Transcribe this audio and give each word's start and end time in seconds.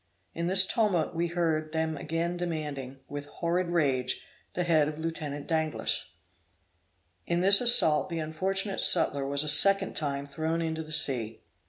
In 0.33 0.47
this 0.47 0.65
tumult 0.65 1.13
we 1.13 1.27
heard 1.27 1.73
them 1.73 1.95
again 1.95 2.35
demanding, 2.35 2.97
with 3.07 3.27
horrid 3.27 3.67
rage, 3.67 4.25
the 4.55 4.63
head 4.63 4.87
of 4.87 4.97
Lieut. 4.97 5.19
Danglas! 5.47 6.13
In 7.27 7.41
this 7.41 7.61
assault 7.61 8.09
the 8.09 8.17
unfortunate 8.17 8.81
sutler 8.81 9.27
was 9.27 9.43
a 9.43 9.47
second 9.47 9.95
time 9.95 10.25
thrown 10.25 10.59
into 10.59 10.81
the 10.81 10.91
sea. 10.91 11.43